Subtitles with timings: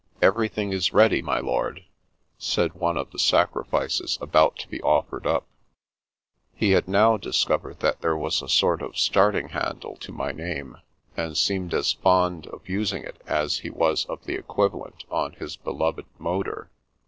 [0.23, 1.85] "Everything is ready, my lord,"
[2.39, 5.45] said one of the sacrifices about to be offered up.
[6.55, 10.31] He had now dis covered that there was a sort of starting handle to my
[10.31, 10.77] name,
[11.15, 15.55] and seemed as fond of using it as he was of the equivalent on his
[15.55, 16.71] beloved motor.